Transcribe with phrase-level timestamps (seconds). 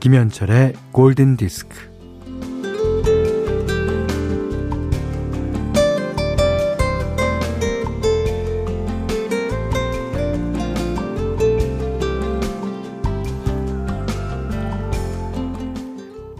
[0.00, 1.76] 김현철의 골든 디스크.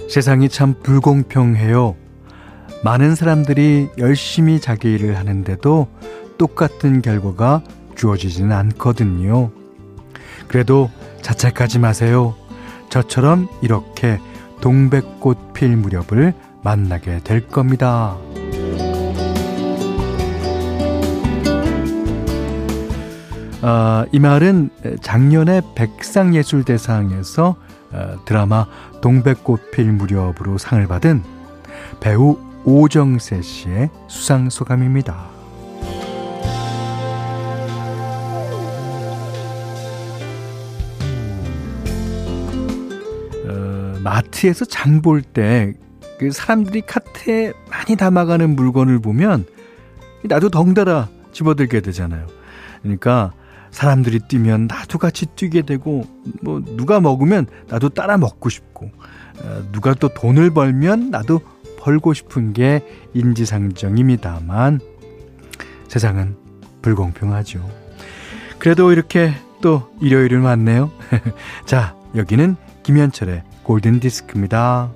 [0.08, 1.96] 세상이 참 불공평해요.
[2.84, 5.88] 많은 사람들이 열심히 자기 일을 하는데도
[6.38, 7.62] 똑같은 결과가
[7.96, 9.50] 주어지지는 않거든요.
[10.46, 10.90] 그래도
[11.22, 12.36] 자책하지 마세요.
[12.88, 14.18] 저처럼 이렇게
[14.60, 18.16] 동백꽃 필 무렵을 만나게 될 겁니다.
[23.60, 24.70] 어, 이 말은
[25.00, 27.56] 작년에 백상예술대상에서
[27.90, 28.66] 어, 드라마
[29.00, 31.22] 동백꽃 필 무렵으로 상을 받은
[32.00, 35.37] 배우 오정세 씨의 수상 소감입니다.
[44.08, 45.74] 마트에서 장 볼 때
[46.18, 49.46] 그 사람들이 카트에 많이 담아가는 물건을 보면
[50.24, 52.26] 나도 덩달아 집어들게 되잖아요.
[52.82, 53.32] 그러니까
[53.70, 56.04] 사람들이 뛰면 나도 같이 뛰게 되고
[56.42, 58.90] 뭐 누가 먹으면 나도 따라 먹고 싶고
[59.42, 61.40] 어, 누가 또 돈을 벌면 나도
[61.78, 62.84] 벌고 싶은 게
[63.14, 64.80] 인지상정입니다만
[65.86, 66.36] 세상은
[66.82, 67.64] 불공평하죠.
[68.58, 70.90] 그래도 이렇게 또 일요일을 맞네요.
[71.64, 72.56] 자, 여기는
[72.88, 74.90] 김현철의 골든 디스크입니다.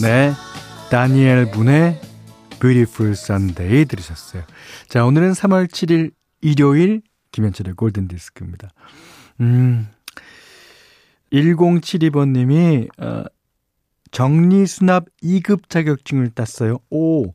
[0.00, 0.32] 네.
[0.90, 2.00] 다니엘 분의
[2.58, 4.42] Beautiful Sunday 들으셨어요.
[4.88, 8.70] 자, 오늘은 3월 7일 일요일 김현철의 골든 디스크입니다.
[9.40, 9.86] 음.
[11.32, 13.22] 1072번 님이, 어,
[14.10, 16.80] 정리 수납 2급 자격증을 땄어요.
[16.90, 17.32] 오!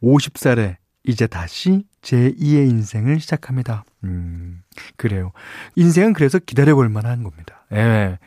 [0.00, 3.84] 50살에 이제 다시 제2의 인생을 시작합니다.
[4.04, 4.62] 음,
[4.96, 5.32] 그래요.
[5.76, 7.64] 인생은 그래서 기다려볼 만한 겁니다.
[7.72, 8.18] 예.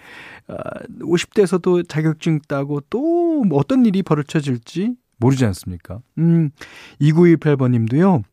[0.48, 0.56] 아,
[1.02, 6.00] 50대에서도 자격증 따고 또뭐 어떤 일이 벌어져질지 모르지 않습니까?
[6.18, 6.52] 음,
[7.02, 8.24] 2928번 님도요,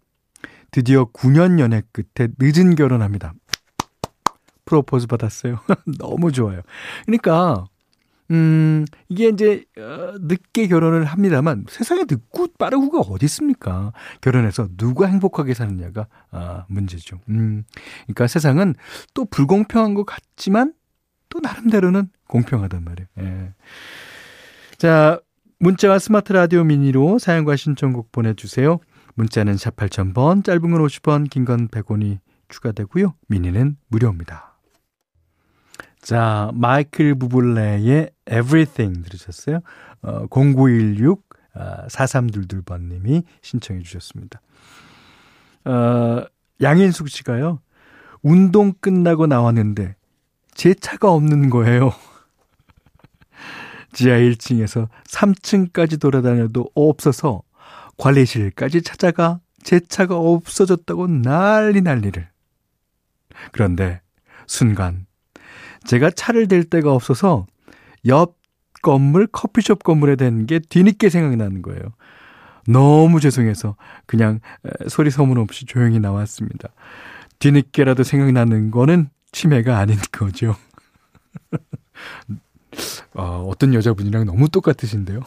[0.71, 3.35] 드디어 9년 연애 끝에 늦은 결혼합니다.
[4.65, 5.59] 프로포즈 받았어요.
[5.99, 6.63] 너무 좋아요.
[7.05, 7.67] 그러니까,
[8.31, 13.93] 음, 이게 이제, 어, 늦게 결혼을 합니다만 세상에 늦고 빠르고가 어디 있습니까?
[14.23, 17.21] 결혼해서 누가 행복하게 사느냐가, 아, 문제죠.
[17.29, 17.65] 음,
[18.05, 18.75] 그러니까 세상은
[19.13, 20.73] 또 불공평한 것 같지만
[21.29, 23.09] 또 나름대로는 공평하단 말이에요.
[23.21, 23.53] 예.
[24.79, 25.21] 자,
[25.59, 28.79] 문자와 스마트 라디오 미니로 사연과 신청곡 보내 주세요.
[29.15, 32.19] 문자는 샵 8000번, 짧은 건 50원, 긴 건 100원이
[32.49, 33.15] 추가되고요.
[33.29, 34.52] 미니는 무료입니다.
[36.03, 39.61] 자, 마이클 부블레의 Everything 들으셨어요?
[40.03, 41.23] 어, 0916
[41.55, 44.41] 아, 4322번님이 신청해 주셨습니다.
[45.65, 46.25] 어,
[46.61, 47.61] 양인숙 씨가요.
[48.21, 49.95] 운동 끝나고 나왔는데
[50.55, 51.93] 제 차가 없는 거예요.
[53.93, 57.43] 지하 1층에서 3층까지 돌아다녀도 없어서
[57.97, 62.29] 관리실까지 찾아가 제 차가 없어졌다고 난리 난리를.
[63.53, 64.01] 그런데
[64.47, 65.07] 순간
[65.87, 67.47] 제가 차를 댈 데가 없어서
[68.07, 68.37] 옆
[68.83, 71.81] 건물 커피숍 건물에 댄 게 뒤늦게 생각이 나는 거예요.
[72.67, 73.77] 너무 죄송해서
[74.07, 74.41] 그냥
[74.89, 76.69] 소리 소문 없이 조용히 나왔습니다.
[77.39, 80.55] 뒤늦게라도 생각이 나는 거는 치매가 아닌 거죠.
[83.15, 85.21] 어, 어떤 여자분이랑 너무 똑같으신데요.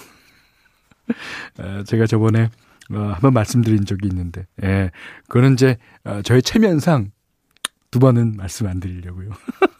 [1.86, 2.50] 제가 저번에
[2.92, 4.92] 어, 한번 말씀드린 적이 있는데, 예,
[5.28, 7.12] 그거는 이제 어, 저의 체면상
[7.90, 9.32] 두 번은 말씀 안 드리려고요.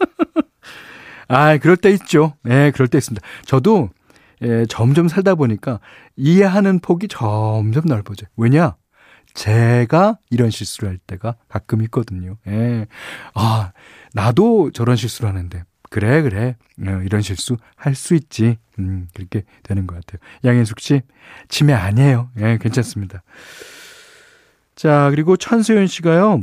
[1.28, 2.34] 아, 그럴 때 있죠.
[2.50, 3.26] 예, 그럴 때 있습니다.
[3.46, 3.90] 저도
[4.42, 5.80] 예, 점점 살다 보니까
[6.16, 8.30] 이해하는 폭이 점점 넓어져요.
[8.38, 8.76] 왜냐?
[9.34, 12.38] 제가 이런 실수를 할 때가 가끔 있거든요.
[12.48, 12.86] 예.
[13.34, 13.72] 아,
[14.14, 15.64] 나도 저런 실수를 하는데.
[15.90, 16.56] 그래, 그래.
[16.86, 18.58] 어, 이런 실수 할 수 있지.
[18.80, 20.20] 음, 그렇게 되는 것 같아요.
[20.44, 21.02] 양현숙 씨,
[21.50, 22.30] 치매 아니에요.
[22.40, 23.24] 예, 괜찮습니다.
[24.76, 26.42] 자, 그리고 천소연 씨가요.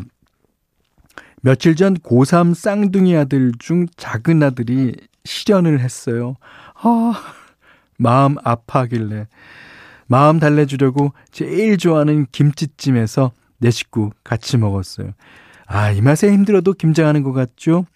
[1.43, 4.95] 며칠 전 고3 쌍둥이 아들 중 작은 아들이
[5.25, 6.37] 실연을 했어요.
[6.75, 7.15] 아,
[7.99, 9.27] 마음 아파하길래
[10.07, 15.13] 마음 달래주려고 제일 좋아하는 김치찜에서 내 식구 같이 먹었어요.
[15.67, 17.87] 아, 이 맛에 힘들어도 김장하는 것 같죠?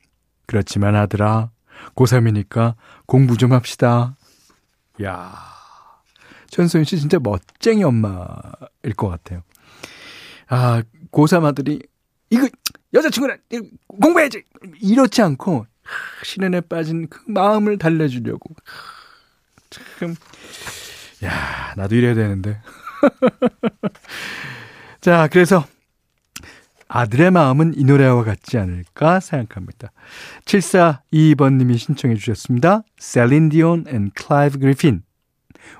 [0.46, 1.50] 그렇지만 아들아,
[1.94, 2.74] 고3이니까
[3.06, 4.16] 공부 좀 합시다.
[5.04, 5.34] 야
[6.50, 9.42] 천소연 씨 진짜 멋쟁이 엄마일 것 같아요.
[10.48, 10.82] 아,
[11.12, 11.80] 고3 아들이,
[12.30, 12.48] 이거,
[12.94, 13.38] 여자친구랑
[13.88, 14.44] 공부해야지!
[14.80, 15.66] 이렇지 않고,
[16.22, 18.54] 신연에 빠진 그 마음을 달래주려고.
[19.70, 20.14] 참,
[21.24, 22.60] 야, 나도 이래야 되는데.
[25.00, 25.64] 자, 그래서
[26.88, 29.92] 아들의 마음은 이 노래와 같지 않을까 생각합니다.
[30.44, 32.82] 7422번님이 신청해 주셨습니다.
[32.98, 35.02] Celine Dion and Clive Griffin,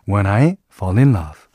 [0.09, 1.46] When I Fall in Love.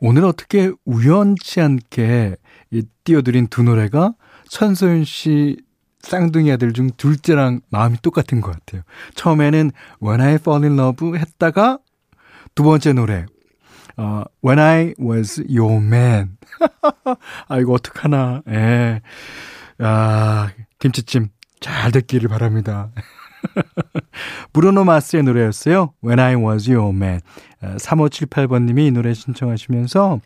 [0.00, 2.36] 오늘 어떻게 우연치 않게
[3.04, 4.14] 띄워드린 두 노래가
[4.48, 5.58] 천소연 씨
[6.00, 8.82] 쌍둥이 아들 중 둘째랑 마음이 똑같은 것 같아요.
[9.14, 9.70] 처음에는
[10.02, 11.78] When I Fall in Love 했다가
[12.54, 13.26] 두 번째 노래
[13.96, 16.38] 어, When I Was Your Man.
[17.48, 18.42] 아 이거 어떡하나.
[18.48, 19.02] 예.
[19.78, 21.28] 아 김치찜
[21.60, 22.90] 잘 됐기를 바랍니다.
[24.52, 25.92] 브루노 마스의 노래였어요.
[26.04, 27.20] When I Was Your Man.
[27.62, 30.20] 3578번님이 이 노래 신청하시면서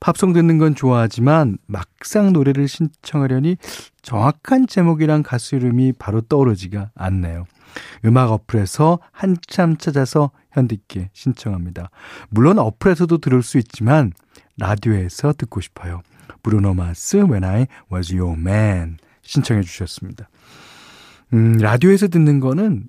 [0.00, 3.56] 팝송 듣는 건 좋아하지만 막상 노래를 신청하려니
[4.02, 7.46] 정확한 제목이랑 가수 이름이 바로 떠오르지가 않네요.
[8.04, 11.90] 음악 어플에서 한참 찾아서 현디께 신청합니다.
[12.30, 14.12] 물론 어플에서도 들을 수 있지만
[14.56, 16.02] 라디오에서 듣고 싶어요.
[16.42, 20.28] 브루노 마스 When I Was Your Man 신청해 주셨습니다.
[21.32, 22.88] 음, 라디오에서 듣는 거는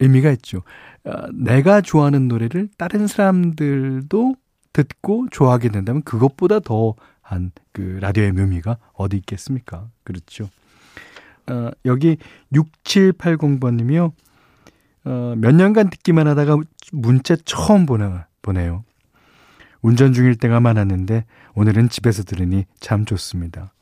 [0.00, 0.62] 의미가 있죠.
[1.04, 4.34] 어, 내가 좋아하는 노래를 다른 사람들도
[4.72, 6.94] 듣고 좋아하게 된다면 그것보다 더
[7.24, 9.88] 한 그 라디오의 묘미가 어디 있겠습니까?
[10.04, 10.48] 그렇죠.
[11.50, 12.16] 어, 여기
[12.52, 14.12] 6780번님이요.
[15.06, 16.56] 어, 몇 년간 듣기만 하다가
[16.92, 18.08] 문자 처음 보내,
[18.42, 18.84] 보내요.
[19.82, 21.24] 운전 중일 때가 많았는데
[21.54, 23.73] 오늘은 집에서 들으니 참 좋습니다.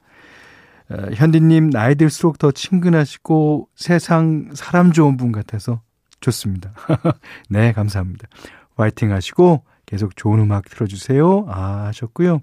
[0.90, 5.82] 어, 현디님 나이 들수록 더 친근하시고 세상 사람 좋은 분 같아서
[6.20, 6.73] 좋습니다.
[7.49, 8.29] 네, 감사합니다.
[8.76, 11.46] 화이팅 하시고 계속 좋은 음악 틀어주세요.
[11.49, 12.40] 아, 하셨고요.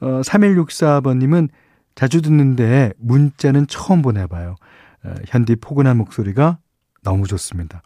[0.00, 1.48] 어, 3164번님은
[1.94, 4.56] 자주 듣는데 문자는 처음 보내봐요.
[5.04, 6.58] 어, 현디 포근한 목소리가
[7.02, 7.82] 너무 좋습니다.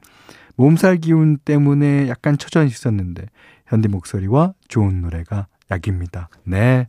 [0.57, 3.27] 몸살 기운 때문에 약간 처져 있었는데
[3.67, 6.29] 현디 목소리와 좋은 노래가 약입니다.
[6.45, 6.89] 네,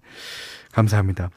[0.74, 1.30] 감사합니다.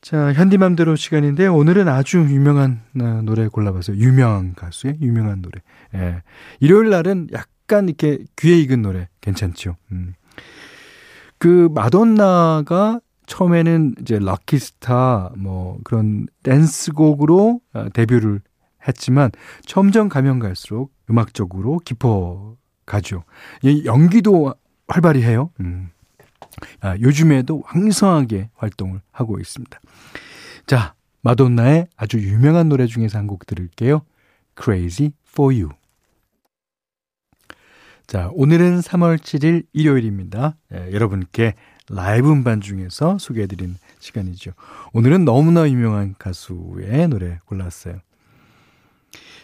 [0.00, 3.98] 자, 현디맘대로 시간인데 오늘은 아주 유명한 어, 노래 골라봤어요.
[3.98, 5.60] 유명한 가수의 유명한 노래.
[5.94, 6.22] 예.
[6.58, 9.76] 일요일 날은 약간 이렇게 귀에 익은 노래 괜찮죠.
[9.92, 10.14] 음.
[11.38, 18.40] 그 마돈나가 처음에는 이제 럭키스타 뭐 그런 댄스곡으로 어, 데뷔를
[18.88, 19.30] 했지만
[19.66, 22.56] 점점 가면 갈수록 음악적으로 깊어
[22.86, 23.24] 가죠.
[23.84, 24.54] 연기도
[24.88, 25.50] 활발히 해요.
[25.60, 25.90] 음.
[26.80, 29.80] 아, 요즘에도 왕성하게 활동을 하고 있습니다.
[30.66, 34.02] 자, 마돈나의 아주 유명한 노래 중에서 한 곡 들을게요.
[34.60, 35.70] Crazy for You.
[38.06, 40.56] 자, 오늘은 3월 7일 일요일입니다.
[40.72, 41.54] 예, 여러분께
[41.88, 44.52] 라이브 음반 중에서 소개해드린 시간이죠.
[44.92, 48.00] 오늘은 너무나 유명한 가수의 노래 골랐어요.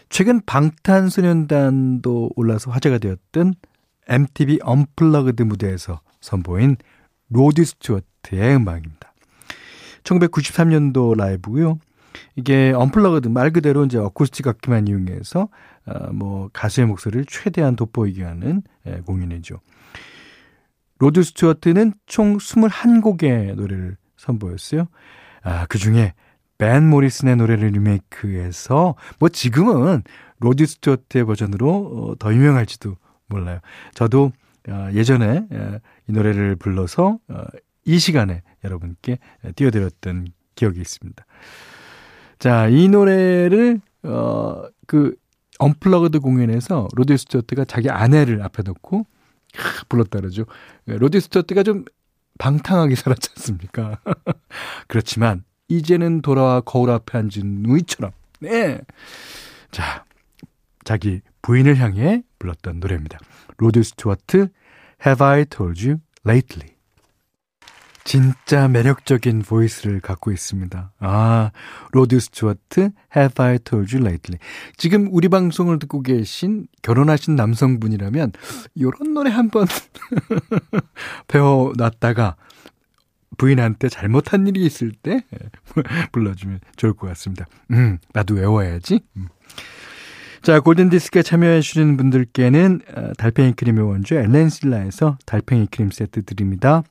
[0.09, 3.53] 최근 방탄소년단도 올라서 화제가 되었던
[4.07, 6.77] MTV Unplugged 무대에서 선보인
[7.29, 9.13] 로드 스튜어트의 음악입니다.
[10.03, 11.79] 1993년도 라이브고요.
[12.35, 15.49] 이게 Unplugged 말 그대로 이제 어쿠스틱 악기만 이용해서
[15.85, 19.59] 어, 뭐 가수의 목소리를 최대한 돋보이게 하는 예, 공연이죠.
[20.99, 24.87] 로드 스튜어트는 총 21곡의 노래를 선보였어요.
[25.43, 26.13] 아, 그 중에
[26.57, 30.03] 밴 모리슨의 노래를 리메이크해서 뭐 지금은
[30.39, 32.95] 로드 스튜어트의 버전으로 어, 더 유명할지도
[33.27, 33.59] 몰라요.
[33.93, 34.46] 저도 어,
[34.93, 37.43] 예전에 어, 이 노래를 불러서 어,
[37.85, 39.17] 이 시간에 여러분께
[39.55, 41.25] 띄워드렸던 기억이 있습니다.
[42.39, 45.15] 자, 이 노래를 어, 그
[45.59, 49.05] Unplugged 공연에서 로드 스튜어트가 자기 아내를 앞에 놓고
[49.89, 50.45] 불렀다 그러죠.
[50.85, 51.85] 로드 스튜어트가 좀
[52.37, 53.99] 방탕하게 살았지 않습니까?
[54.87, 57.31] 그렇지만 이제는 돌아와 거울 앞에 앉은
[57.63, 58.79] 누이처럼 네.
[59.71, 60.05] 자,
[60.83, 63.19] 자기 부인을 향해 불렀던 노래입니다.
[63.57, 64.49] 로드 스튜어트
[65.05, 66.77] Have I Told You Lately
[68.03, 70.93] 진짜 매력적인 보이스를 갖고 있습니다.
[70.99, 71.51] 아,
[71.91, 74.39] 로드 스튜어트 Have I Told You Lately
[74.77, 78.31] 지금 우리 방송을 듣고 계신 결혼하신 남성분이라면
[78.79, 79.67] 요런 노래 한번
[81.27, 82.37] 배워놨다가
[83.37, 85.23] 부인한테 잘못한 일이 있을 때
[86.13, 87.45] 불러주면 좋을 것 같습니다.
[87.71, 89.01] 음, 나도 외워야지.
[89.17, 89.27] 음.
[90.47, 96.83] 자, 골든디스크에 참여해주시는 분들께는 어, 달팽이 크림의 원조 엘렌실라에서 달팽이 크림 세트 드립니다.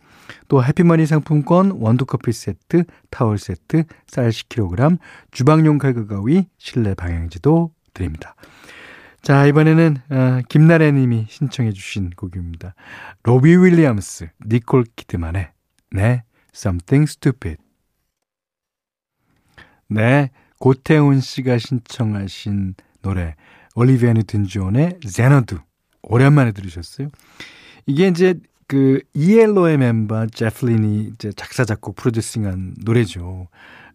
[0.49, 4.99] 또 해피머니 상품권 원두커피 세트, 타월 세트, 쌀 10kg,
[5.31, 8.35] 주방용 칼과 가위, 실내 방향지도 드립니다.
[9.23, 12.75] 자, 이번에는 어, 김나래 님이 신청해 주신 곡입니다.
[13.23, 15.49] 로비 윌리엄스, 니콜 키드만의
[15.93, 17.57] 네, Something Stupid.
[19.89, 22.75] 네, 고태훈 씨가 신청하신
[23.07, 23.37] 노래
[23.77, 25.59] 올리비아 뉴튼 존의 Xanadu
[26.03, 27.09] 오랜만에 들으셨어요?
[27.87, 28.35] 이게 이제
[28.67, 33.47] 그 ELO의 멤버 제프 린이 이제 작사 작곡 프로듀싱한 노래죠.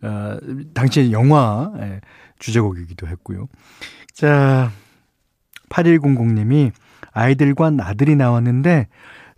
[0.02, 0.38] 어,
[0.74, 2.00] 당시에 영화 예,
[2.40, 3.50] 주제곡이기도 했고요.
[4.14, 4.72] 자,
[5.70, 6.72] 8100님이
[7.12, 8.88] 아이들과 나들이 나왔는데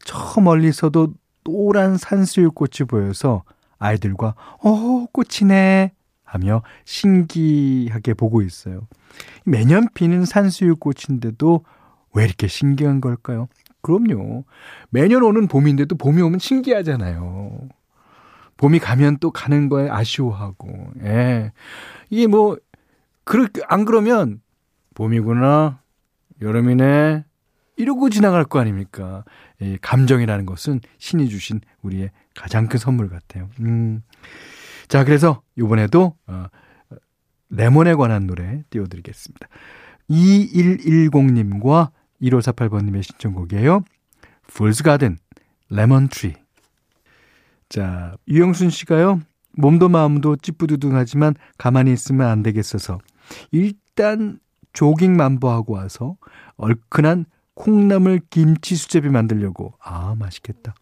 [0.05, 3.43] 저 멀리서도 노란 산수유꽃이 보여서
[3.79, 5.93] 아이들과 어 꽃이네
[6.33, 8.87] 하며 신기하게 보고 있어요.
[9.45, 11.63] 매년 피는 산수유꽃인데도
[12.15, 13.47] 왜 이렇게 신기한 걸까요?
[13.81, 14.45] 그럼요.
[14.89, 17.69] 매년 오는 봄인데도 봄이 오면 신기하잖아요.
[18.57, 21.51] 봄이 가면 또 가는 거에 아쉬워하고, 예.
[22.09, 22.57] 이게 뭐,
[23.25, 24.41] 그렇게, 안 그러면,
[24.95, 25.81] 봄이구나,
[26.41, 27.25] 여름이네,
[27.75, 29.23] 이러고 지나갈 거 아닙니까?
[29.59, 33.49] 이 감정이라는 것은 신이 주신 우리의 가장 큰 선물 같아요.
[33.59, 34.03] 음.
[34.87, 36.45] 자, 그래서 이번에도 어,
[37.49, 39.47] 레몬에 관한 노래 띄워드리겠습니다.
[40.09, 43.83] 2110님과 1548번님의 신청곡이에요.
[44.49, 45.17] Fool's Garden,
[45.71, 46.35] Lemon Tree.
[47.69, 49.21] 자, 유영순 씨가요.
[49.55, 52.99] 몸도 마음도 찌뿌두둥하지만 가만히 있으면 안 되겠어서
[53.51, 54.39] 일단
[54.73, 56.17] 조깅 만보하고 와서
[56.57, 60.73] 얼큰한 콩나물 김치 수제비 만들려고 아 맛있겠다.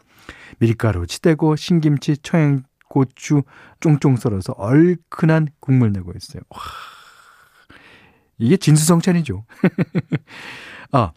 [0.60, 3.43] 밀가루 치대고 신김치 청양 고추
[3.79, 6.43] 쫑쫑 썰어서 얼큰한 국물 내고 있어요.
[6.50, 6.60] 와,
[8.38, 9.45] 이게 진수성찬이죠.
[10.91, 11.13] 아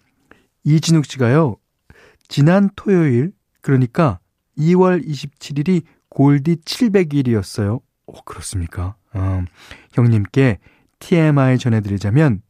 [0.62, 1.56] 이진욱 씨가요.
[2.28, 4.20] 지난 토요일 그러니까
[4.56, 7.80] 2월 27일이 골디 700일이었어요.
[8.06, 8.94] 오 그렇습니까?
[9.12, 9.44] 어,
[9.94, 10.60] 형님께
[11.00, 12.42] TMI 전해드리자면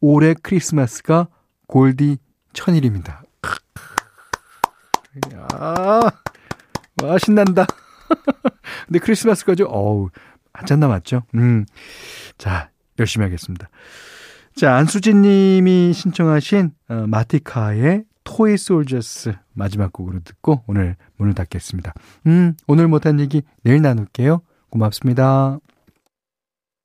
[0.00, 1.28] 올해 크리스마스가
[1.66, 2.16] 골디
[2.54, 3.22] 천일입니다.
[5.52, 6.00] 아,
[7.02, 7.66] 와, 신난다.
[8.86, 10.08] 근데 크리스마스까지, 어우,
[10.52, 11.22] 한참 남았죠?
[11.34, 11.64] 음.
[12.38, 13.68] 자, 열심히 하겠습니다.
[14.54, 21.94] 자, 안수진 님이 신청하신 어, 마티카의 토이 솔저스 마지막 곡으로 듣고 오늘 문을 닫겠습니다.
[22.26, 24.42] 음, 오늘 못한 얘기 내일 나눌게요.
[24.70, 25.58] 고맙습니다.